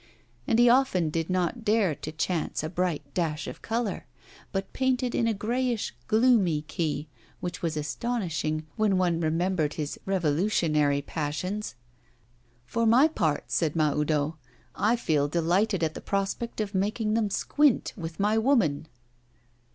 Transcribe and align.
And 0.47 0.57
he 0.57 0.67
often 0.67 1.11
did 1.11 1.29
not 1.29 1.63
dare 1.63 1.93
to 1.93 2.11
chance 2.11 2.63
a 2.63 2.69
bright 2.69 3.03
dash 3.13 3.45
of 3.45 3.61
colour, 3.61 4.07
but 4.51 4.73
painted 4.73 5.13
in 5.13 5.27
a 5.27 5.33
greyish 5.35 5.93
gloomy 6.07 6.63
key 6.63 7.07
which 7.39 7.61
was 7.61 7.77
astonishing, 7.77 8.65
when 8.77 8.97
one 8.97 9.21
remembered 9.21 9.75
his 9.75 9.99
revolutionary 10.07 11.03
passions. 11.03 11.75
'For 12.65 12.87
my 12.87 13.07
part,' 13.09 13.51
said 13.51 13.75
Mahoudeau, 13.75 14.37
'I 14.73 14.95
feel 14.95 15.27
delighted 15.27 15.83
at 15.83 15.93
the 15.93 16.01
prospect 16.01 16.59
of 16.61 16.73
making 16.73 17.13
them 17.13 17.29
squint 17.29 17.93
with 17.95 18.19
my 18.19 18.39
woman. 18.39 18.87